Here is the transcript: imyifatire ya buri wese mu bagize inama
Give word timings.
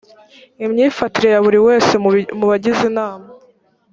imyifatire 0.65 1.29
ya 1.33 1.43
buri 1.45 1.59
wese 1.67 1.93
mu 2.39 2.45
bagize 2.51 2.81
inama 2.91 3.27